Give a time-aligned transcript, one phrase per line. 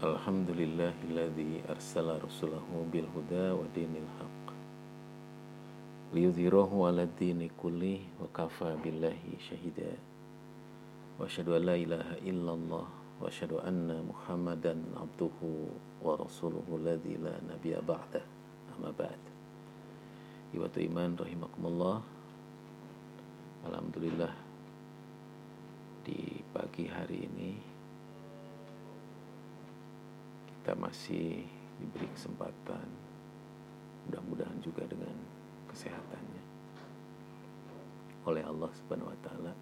[0.00, 4.56] Alhamdulillahilladzi arsala rasulahu bil huda wa dinil haq.
[6.16, 9.92] Liyudhirahu ala dini kulli wa kafa billahi syahida
[11.20, 15.68] wa asyhadu an la ilaha illallah wa asyhadu anna muhammadan abduhu
[16.00, 18.24] wa rasuluhu alladzi la nabiyya ba'dah
[18.72, 19.20] amma ba'd.
[20.56, 22.00] Iwatu iman rahimakumullah.
[23.68, 24.32] Alhamdulillah
[26.08, 27.52] di pagi hari ini
[30.70, 31.50] kita masih
[31.82, 32.86] diberi kesempatan
[34.06, 35.18] mudah-mudahan juga dengan
[35.66, 36.44] kesehatannya.
[38.30, 39.52] Oleh Allah Subhanahu wa taala.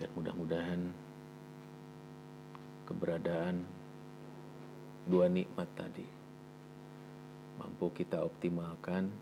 [0.00, 0.80] Dan mudah-mudahan
[2.88, 3.68] keberadaan
[5.12, 6.08] dua nikmat tadi
[7.60, 9.12] mampu kita optimalkan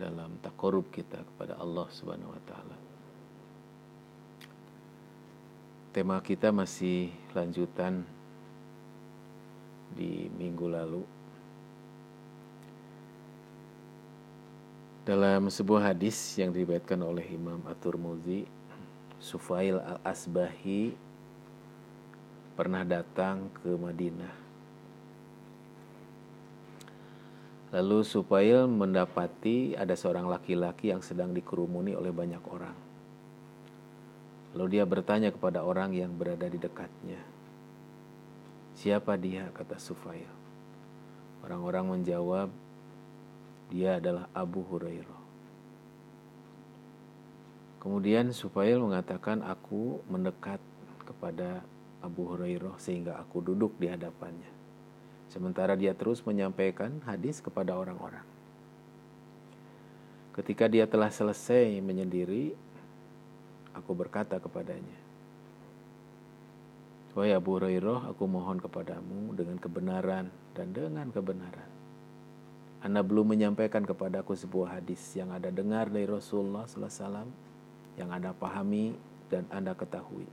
[0.00, 2.77] dalam takorub kita kepada Allah Subhanahu wa taala
[5.88, 8.04] tema kita masih lanjutan
[9.96, 11.02] di minggu lalu.
[15.08, 18.44] Dalam sebuah hadis yang diriwayatkan oleh Imam At-Tirmidzi,
[19.16, 20.92] Sufail Al-Asbahi
[22.52, 24.34] pernah datang ke Madinah.
[27.72, 32.76] Lalu Sufail mendapati ada seorang laki-laki yang sedang dikerumuni oleh banyak orang.
[34.56, 37.20] Lalu dia bertanya kepada orang yang berada di dekatnya.
[38.78, 39.50] Siapa dia?
[39.52, 40.30] kata Sufail.
[41.44, 42.48] Orang-orang menjawab,
[43.68, 45.22] dia adalah Abu Hurairah.
[47.78, 50.58] Kemudian Sufail mengatakan, aku mendekat
[51.04, 51.62] kepada
[52.02, 54.50] Abu Hurairah sehingga aku duduk di hadapannya.
[55.28, 58.24] Sementara dia terus menyampaikan hadis kepada orang-orang.
[60.32, 62.54] Ketika dia telah selesai menyendiri,
[63.78, 64.98] Aku berkata kepadanya,
[67.18, 71.66] Wahai Abu Hurairah, aku mohon kepadamu dengan kebenaran dan dengan kebenaran.
[72.78, 77.26] Anda belum menyampaikan kepadaku sebuah hadis yang ada dengar dari Rasulullah SAW,
[77.98, 78.94] yang Anda pahami
[79.26, 80.30] dan Anda ketahui.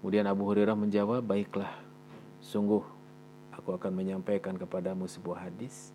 [0.00, 1.76] Kemudian Abu Hurairah menjawab, baiklah,
[2.40, 2.80] sungguh
[3.52, 5.92] aku akan menyampaikan kepadamu sebuah hadis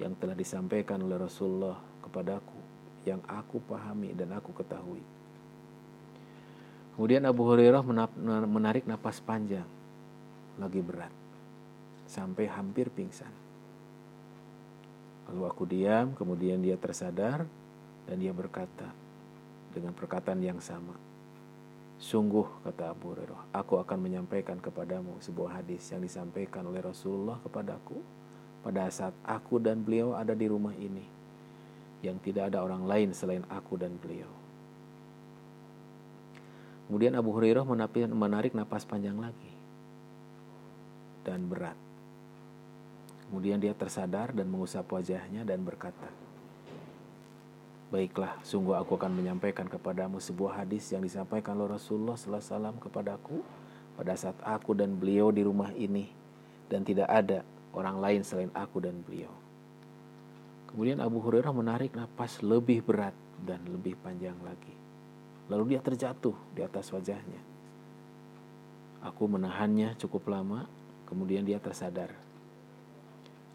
[0.00, 5.02] yang telah disampaikan oleh Rasulullah kepadaku yang aku pahami dan aku ketahui.
[6.98, 7.84] Kemudian Abu Hurairah
[8.50, 9.66] menarik napas panjang,
[10.58, 11.14] lagi berat,
[12.10, 13.30] sampai hampir pingsan.
[15.30, 17.46] Lalu aku diam, kemudian dia tersadar
[18.10, 18.90] dan dia berkata
[19.70, 20.96] dengan perkataan yang sama.
[22.02, 28.02] Sungguh, kata Abu Hurairah, aku akan menyampaikan kepadamu sebuah hadis yang disampaikan oleh Rasulullah kepadaku
[28.66, 31.17] pada saat aku dan beliau ada di rumah ini
[32.04, 34.30] yang tidak ada orang lain selain aku dan beliau.
[36.88, 37.68] Kemudian Abu Hurairah
[38.08, 39.52] menarik napas panjang lagi
[41.26, 41.76] dan berat.
[43.28, 46.08] Kemudian dia tersadar dan mengusap wajahnya dan berkata,
[47.88, 53.40] Baiklah, sungguh aku akan menyampaikan kepadamu sebuah hadis yang disampaikan oleh Rasulullah SAW kepadaku
[53.96, 56.08] pada saat aku dan beliau di rumah ini
[56.68, 59.32] dan tidak ada orang lain selain aku dan beliau.
[60.68, 64.74] Kemudian Abu Hurairah menarik nafas lebih berat dan lebih panjang lagi.
[65.48, 67.40] Lalu dia terjatuh di atas wajahnya.
[69.00, 70.68] Aku menahannya cukup lama,
[71.08, 72.12] kemudian dia tersadar.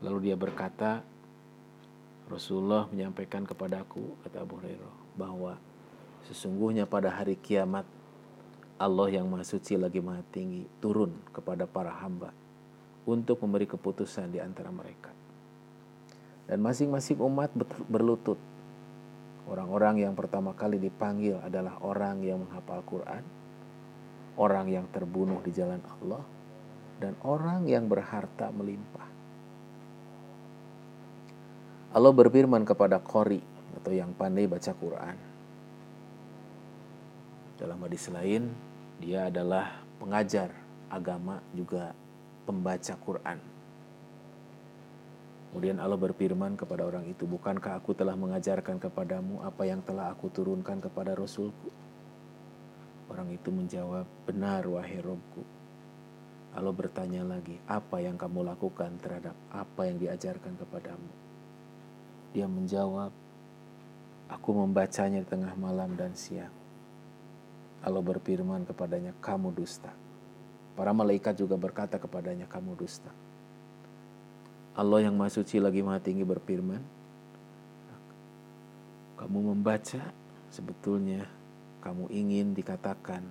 [0.02, 1.06] Lalu dia berkata,
[2.26, 5.60] Rasulullah menyampaikan kepadaku, kata Abu Hurairah, bahwa
[6.26, 7.86] sesungguhnya pada hari kiamat
[8.82, 12.34] Allah yang Maha Suci lagi Maha Tinggi turun kepada para hamba
[13.06, 15.23] untuk memberi keputusan di antara mereka.
[16.48, 17.52] Dan masing-masing umat
[17.88, 18.38] berlutut.
[19.48, 23.24] Orang-orang yang pertama kali dipanggil adalah orang yang menghafal Quran,
[24.40, 26.24] orang yang terbunuh di jalan Allah,
[27.04, 29.08] dan orang yang berharta melimpah.
[31.94, 33.44] Allah berfirman kepada Qori
[33.78, 35.16] atau yang pandai baca Quran.
[37.60, 38.50] Dalam hadis lain,
[38.98, 40.50] dia adalah pengajar
[40.90, 41.94] agama juga
[42.48, 43.38] pembaca Quran.
[45.54, 50.34] Kemudian Allah berfirman kepada orang itu, Bukankah aku telah mengajarkan kepadamu apa yang telah aku
[50.34, 51.70] turunkan kepada Rasulku?
[53.06, 55.46] Orang itu menjawab, Benar wahai Robku.
[56.58, 61.12] Allah bertanya lagi, apa yang kamu lakukan terhadap apa yang diajarkan kepadamu?
[62.34, 63.14] Dia menjawab,
[64.34, 66.50] Aku membacanya di tengah malam dan siang.
[67.86, 69.94] Allah berfirman kepadanya, kamu dusta.
[70.74, 73.14] Para malaikat juga berkata kepadanya, kamu dusta.
[74.74, 76.82] Allah yang Maha Suci lagi Maha Tinggi berfirman,
[79.22, 80.02] kamu membaca
[80.50, 81.30] sebetulnya
[81.86, 83.22] kamu ingin dikatakan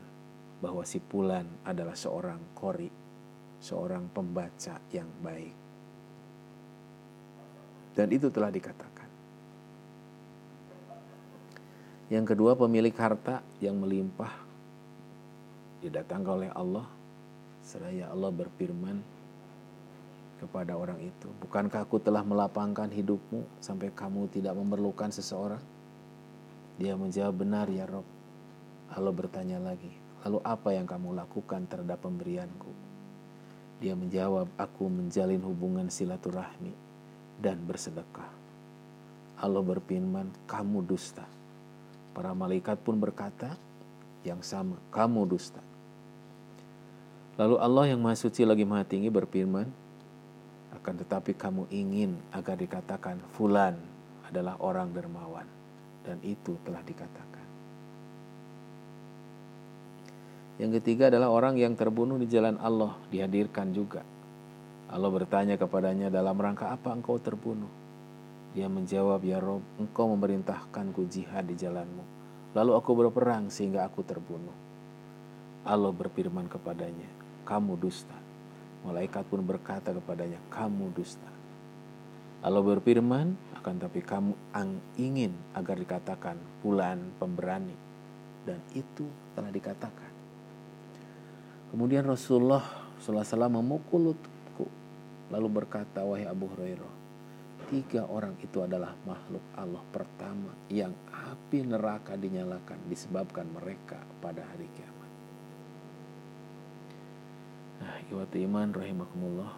[0.63, 2.87] bahwa si Pulan adalah seorang kori,
[3.59, 5.55] seorang pembaca yang baik.
[7.99, 9.11] Dan itu telah dikatakan.
[12.07, 14.31] Yang kedua, pemilik harta yang melimpah
[15.83, 16.87] didatangkan oleh Allah.
[17.67, 19.22] Seraya Allah berfirman
[20.43, 25.63] kepada orang itu, "Bukankah aku telah melapangkan hidupmu sampai kamu tidak memerlukan seseorang?"
[26.83, 28.03] Dia menjawab, "Benar ya Rob."
[28.91, 29.95] Allah bertanya lagi,
[30.27, 32.75] "Lalu apa yang kamu lakukan terhadap pemberianku?"
[33.79, 36.75] Dia menjawab, "Aku menjalin hubungan silaturahmi
[37.39, 38.31] dan bersedekah."
[39.39, 41.27] Allah berfirman, "Kamu dusta."
[42.13, 43.55] Para malaikat pun berkata
[44.27, 45.63] yang sama, "Kamu dusta."
[47.41, 49.65] Lalu Allah yang Maha Suci lagi Maha Tinggi berfirman,
[50.83, 53.79] akan tetapi kamu ingin agar dikatakan fulan
[54.27, 55.47] adalah orang dermawan
[56.03, 57.47] dan itu telah dikatakan.
[60.59, 64.03] Yang ketiga adalah orang yang terbunuh di jalan Allah dihadirkan juga.
[64.91, 67.71] Allah bertanya kepadanya dalam rangka apa engkau terbunuh?
[68.53, 72.05] Dia menjawab, Ya Rob, engkau memerintahkanku jihad di jalanmu.
[72.53, 74.53] Lalu aku berperang sehingga aku terbunuh.
[75.65, 77.09] Allah berfirman kepadanya,
[77.49, 78.22] kamu dusta.
[78.83, 81.31] Malaikat pun berkata kepadanya, kamu dusta.
[82.43, 84.35] Allah berfirman, akan tapi kamu
[84.99, 86.35] ingin agar dikatakan
[86.67, 87.79] bulan pemberani.
[88.43, 89.07] Dan itu
[89.39, 90.11] telah dikatakan.
[91.71, 92.67] Kemudian Rasulullah
[92.99, 94.67] SAW memukul lututku.
[95.31, 96.95] Lalu berkata, wahai Abu Hurairah,
[97.71, 104.69] tiga orang itu adalah makhluk Allah pertama yang api neraka dinyalakan disebabkan mereka pada hari
[104.75, 105.02] kiamat.
[108.11, 109.53] Iwatu iman rahimakumullah.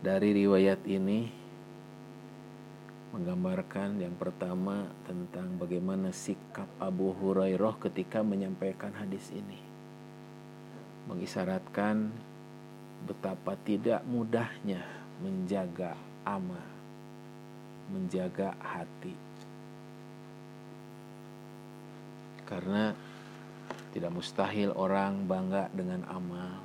[0.00, 1.26] Dari riwayat ini
[3.16, 9.56] menggambarkan yang pertama tentang bagaimana sikap Abu Hurairah ketika menyampaikan hadis ini.
[11.08, 12.12] Mengisyaratkan
[13.08, 14.84] betapa tidak mudahnya
[15.24, 15.96] menjaga
[16.28, 16.66] amal,
[17.88, 19.14] menjaga hati.
[22.46, 22.94] Karena
[23.96, 26.60] tidak mustahil orang bangga dengan amal.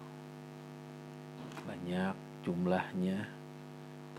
[1.64, 3.24] Banyak jumlahnya,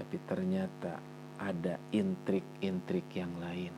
[0.00, 0.96] tapi ternyata
[1.36, 3.68] ada intrik-intrik yang lain.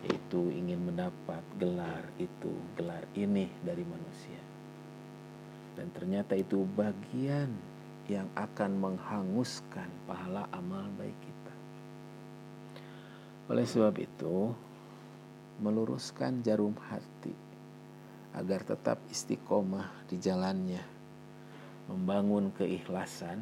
[0.00, 4.40] Yaitu ingin mendapat gelar itu, gelar ini dari manusia.
[5.76, 7.52] Dan ternyata itu bagian
[8.08, 11.54] yang akan menghanguskan pahala amal baik kita.
[13.52, 14.56] Oleh sebab itu,
[15.60, 17.47] meluruskan jarum hati
[18.36, 20.82] agar tetap istiqomah di jalannya,
[21.88, 23.40] membangun keikhlasan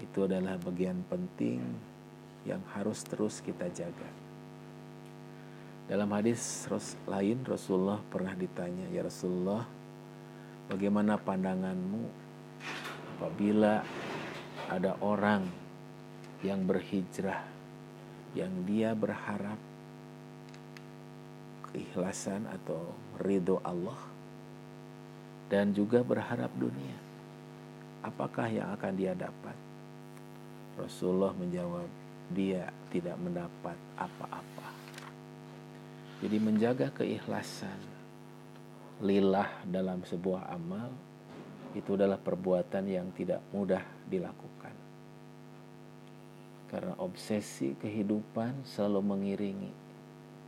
[0.00, 1.60] itu adalah bagian penting
[2.46, 4.08] yang harus terus kita jaga.
[5.88, 6.68] Dalam hadis
[7.08, 9.64] lain Rasulullah pernah ditanya, "Ya Rasulullah,
[10.68, 12.04] bagaimana pandanganmu
[13.16, 13.80] apabila
[14.68, 15.48] ada orang
[16.44, 17.40] yang berhijrah
[18.36, 19.56] yang dia berharap
[21.72, 23.98] keikhlasan atau ridho Allah
[25.48, 26.96] dan juga berharap dunia.
[28.04, 29.56] Apakah yang akan dia dapat?
[30.78, 31.88] Rasulullah menjawab
[32.30, 34.68] dia tidak mendapat apa-apa.
[36.22, 37.78] Jadi menjaga keikhlasan
[39.02, 40.90] lillah dalam sebuah amal
[41.74, 44.74] itu adalah perbuatan yang tidak mudah dilakukan.
[46.68, 49.87] Karena obsesi kehidupan selalu mengiringi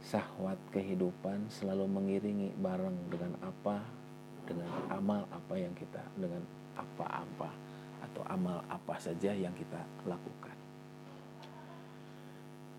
[0.00, 3.84] sahwat kehidupan selalu mengiringi bareng dengan apa
[4.48, 6.42] dengan amal apa yang kita dengan
[6.74, 7.50] apa-apa
[8.00, 9.78] atau amal apa saja yang kita
[10.08, 10.56] lakukan.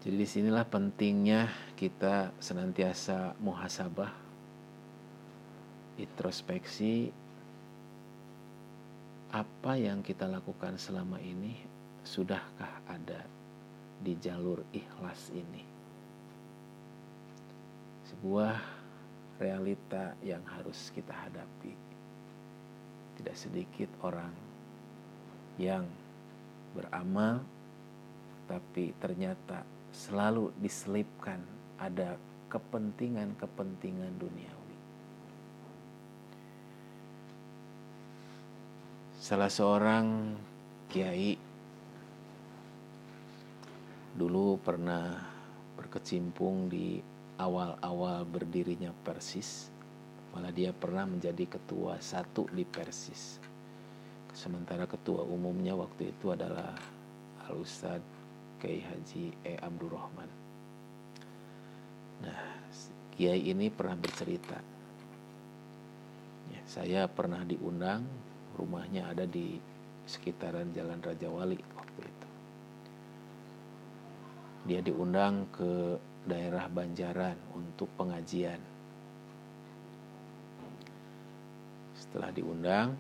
[0.02, 1.46] Jadi di sinilah pentingnya
[1.78, 4.10] kita senantiasa muhasabah,
[6.02, 7.14] introspeksi,
[9.30, 11.54] apa yang kita lakukan selama ini
[12.02, 13.22] sudahkah ada
[14.02, 15.71] di jalur ikhlas ini?
[18.12, 18.56] Sebuah
[19.40, 21.74] realita yang harus kita hadapi.
[23.18, 24.34] Tidak sedikit orang
[25.56, 25.88] yang
[26.76, 27.44] beramal
[28.48, 29.64] tapi ternyata
[29.96, 31.40] selalu diselipkan
[31.80, 32.20] ada
[32.52, 34.62] kepentingan-kepentingan dunia.
[39.22, 40.34] salah seorang
[40.90, 41.38] kiai
[44.18, 45.14] dulu pernah
[45.78, 46.98] berkecimpung di
[47.42, 49.74] awal-awal berdirinya Persis
[50.32, 53.42] malah dia pernah menjadi ketua satu di Persis
[54.38, 56.78] sementara ketua umumnya waktu itu adalah
[57.50, 58.00] Al Ustad
[58.62, 60.30] Kiai Haji E Abdurrahman
[62.22, 62.62] nah
[63.22, 64.58] kiai ini pernah bercerita.
[66.50, 68.02] Ya, saya pernah diundang,
[68.58, 69.62] rumahnya ada di
[70.10, 71.62] sekitaran Jalan Raja Wali.
[74.72, 78.56] Dia diundang ke daerah Banjaran untuk pengajian.
[81.92, 82.96] Setelah diundang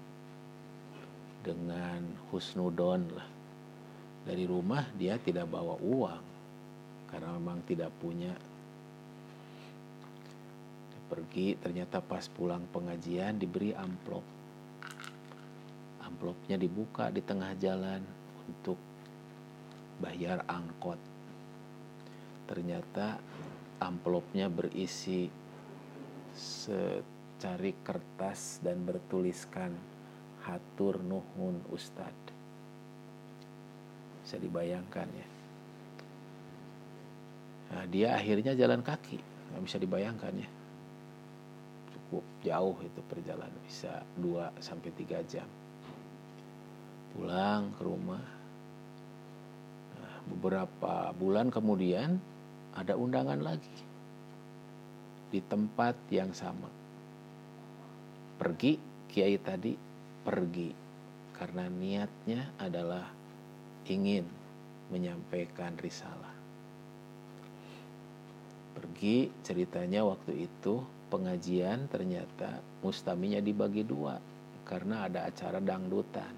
[1.47, 3.29] dengan husnudon lah.
[4.27, 6.23] Dari rumah dia tidak bawa uang
[7.07, 8.35] karena memang tidak punya
[11.07, 14.23] pergi ternyata pas pulang pengajian diberi amplop
[16.03, 17.99] amplopnya dibuka di tengah jalan
[18.47, 18.79] untuk
[19.99, 21.10] bayar angkot
[22.51, 23.15] ternyata
[23.79, 25.31] amplopnya berisi
[26.35, 29.71] secari kertas dan bertuliskan
[30.43, 32.11] hatur nuhun ustad.
[34.19, 35.27] Bisa dibayangkan ya.
[37.71, 39.15] Nah, dia akhirnya jalan kaki.
[39.51, 40.49] Nggak bisa dibayangkan ya.
[41.95, 43.59] Cukup jauh itu perjalanan.
[43.63, 45.47] Bisa 2 sampai 3 jam.
[47.15, 48.23] Pulang ke rumah.
[49.95, 52.19] Nah, beberapa bulan kemudian
[52.75, 53.77] ada undangan lagi
[55.31, 56.67] di tempat yang sama.
[58.39, 58.75] Pergi
[59.07, 59.75] kiai tadi
[60.21, 60.69] pergi
[61.35, 63.07] karena niatnya adalah
[63.87, 64.27] ingin
[64.91, 66.35] menyampaikan risalah.
[68.75, 74.19] Pergi ceritanya waktu itu pengajian ternyata mustaminya dibagi dua
[74.63, 76.31] karena ada acara dangdutan.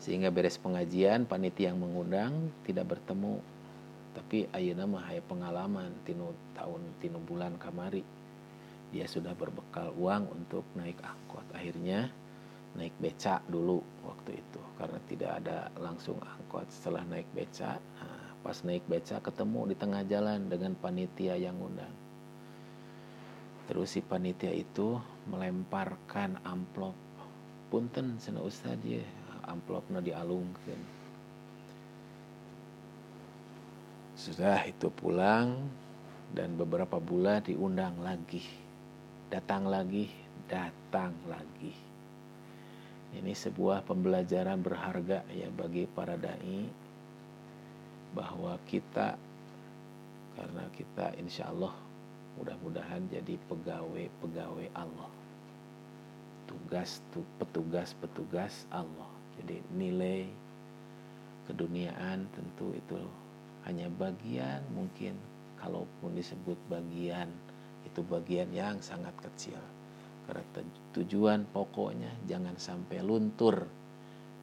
[0.00, 3.59] Sehingga beres pengajian panitia yang mengundang tidak bertemu.
[4.20, 8.04] Tapi ayeuna mah hayang pengalaman tinu tahun tinu bulan kamari.
[8.92, 11.46] Dia sudah berbekal uang untuk naik angkot.
[11.56, 12.12] Akhirnya
[12.76, 16.68] naik beca dulu waktu itu karena tidak ada langsung angkot.
[16.68, 22.10] Setelah naik beca, nah, pas naik beca ketemu di tengah jalan dengan panitia yang undang
[23.70, 24.98] Terus si panitia itu
[25.30, 26.98] melemparkan amplop.
[27.70, 28.98] Punten sana ustad ya,
[29.46, 30.99] amplopnya dialungkan.
[34.20, 35.64] Sudah itu pulang
[36.36, 38.44] dan beberapa bulan diundang lagi.
[39.32, 40.12] Datang lagi,
[40.44, 41.72] datang lagi.
[43.16, 46.68] Ini sebuah pembelajaran berharga ya bagi para dai
[48.12, 49.16] bahwa kita
[50.36, 51.72] karena kita insya Allah
[52.36, 55.08] mudah-mudahan jadi pegawai-pegawai Allah
[56.44, 57.00] tugas
[57.40, 59.08] petugas-petugas Allah
[59.40, 60.28] jadi nilai
[61.48, 63.00] keduniaan tentu itu
[63.68, 65.16] hanya bagian mungkin.
[65.60, 67.28] Kalaupun disebut bagian
[67.84, 69.60] itu bagian yang sangat kecil.
[70.24, 70.64] Karena
[70.96, 73.68] tujuan pokoknya jangan sampai luntur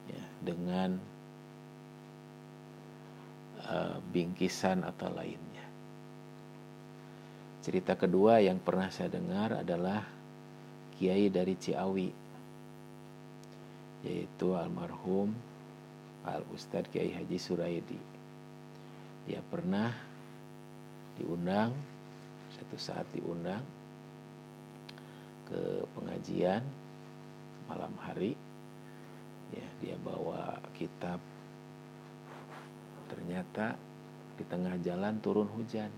[0.06, 1.00] ya dengan
[3.66, 5.66] uh, bingkisan atau lainnya.
[7.66, 10.06] Cerita kedua yang pernah saya dengar adalah
[10.98, 12.10] kiai dari Ciawi
[14.06, 15.34] yaitu almarhum
[16.28, 18.17] Al Ustadz Kiai Haji Suraidi.
[19.28, 19.92] Dia pernah
[21.20, 21.76] diundang
[22.56, 23.62] satu saat diundang
[25.48, 26.64] ke pengajian
[27.68, 28.36] malam hari
[29.52, 31.20] ya dia bawa kitab
[33.08, 33.76] ternyata
[34.36, 35.92] di tengah jalan turun hujan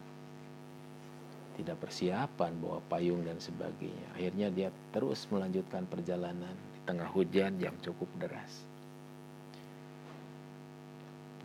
[1.59, 4.15] tidak persiapan bawa payung dan sebagainya.
[4.15, 8.63] Akhirnya dia terus melanjutkan perjalanan di tengah hujan yang cukup deras.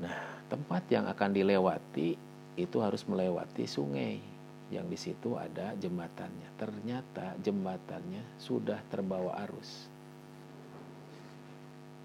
[0.03, 2.19] Nah, tempat yang akan dilewati
[2.55, 4.19] itu harus melewati sungai
[4.73, 6.49] yang di situ ada jembatannya.
[6.59, 9.87] Ternyata jembatannya sudah terbawa arus.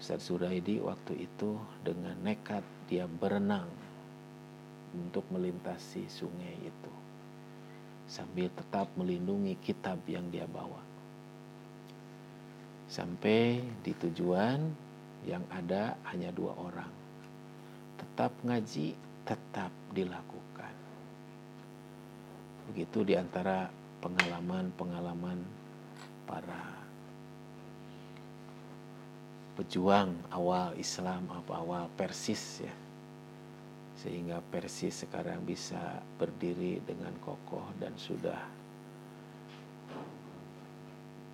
[0.00, 3.68] Ustaz Suraidi waktu itu dengan nekat dia berenang
[4.96, 6.92] untuk melintasi sungai itu
[8.10, 10.82] sambil tetap melindungi kitab yang dia bawa.
[12.90, 14.58] Sampai di tujuan
[15.22, 16.99] yang ada hanya dua orang.
[18.00, 18.96] Tetap ngaji,
[19.28, 20.74] tetap dilakukan.
[22.72, 23.68] Begitu di antara
[24.00, 25.44] pengalaman-pengalaman
[26.24, 26.80] para
[29.60, 32.72] pejuang awal Islam apa awal Persis ya
[34.00, 38.40] sehingga Persis sekarang bisa berdiri dengan kokoh dan sudah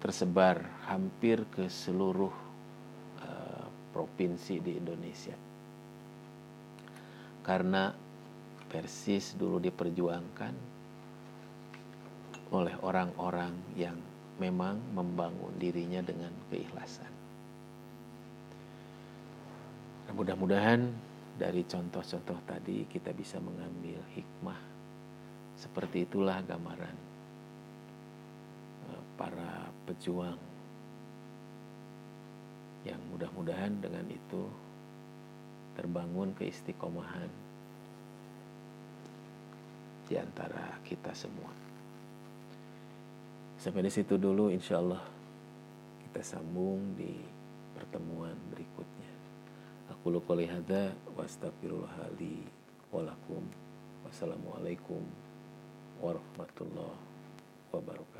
[0.02, 2.34] tersebar hampir ke seluruh
[3.22, 5.38] uh, provinsi di Indonesia.
[7.46, 7.94] Karena
[8.66, 10.54] Persis dulu diperjuangkan
[12.50, 13.94] oleh orang-orang yang
[14.42, 17.08] memang membangun dirinya dengan keikhlasan.
[20.10, 20.90] Mudah-mudahan
[21.38, 24.60] dari contoh-contoh tadi kita bisa mengambil hikmah
[25.56, 26.96] seperti itulah gambaran
[28.92, 30.40] eh, para pejuang
[32.88, 34.48] yang mudah-mudahan dengan itu
[35.76, 37.28] terbangun keistiqomahan
[40.08, 41.52] di antara kita semua.
[43.60, 45.04] Sampai di situ dulu insya Allah
[46.08, 47.12] kita sambung di
[47.76, 49.12] pertemuan berikutnya.
[49.92, 51.26] Aku lupa lihada wa
[52.94, 53.42] walakum
[54.06, 55.02] wassalamualaikum
[56.00, 56.96] warahmatullahi
[57.74, 58.15] wabarakatuh